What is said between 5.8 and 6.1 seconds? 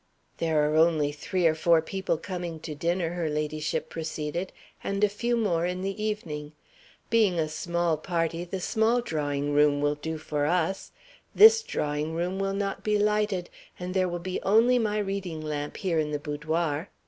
the